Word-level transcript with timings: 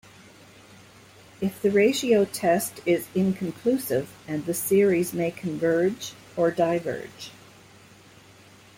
If 1.41 1.61
the 1.61 1.69
ratio 1.69 2.25
test 2.25 2.79
is 2.87 3.05
inconclusive, 3.13 4.11
and 4.27 4.43
the 4.47 4.53
series 4.55 5.13
may 5.13 5.29
converge 5.29 6.13
or 6.35 6.49
diverge. 6.49 7.29